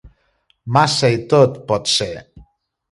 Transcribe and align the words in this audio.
Massa 0.79 1.11
i 1.19 1.21
tot, 1.35 1.61
potser. 1.69 2.13